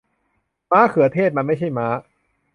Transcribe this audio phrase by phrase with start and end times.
[0.71, 1.87] ม้าเขือเทศ มันไม่ใช่ม้า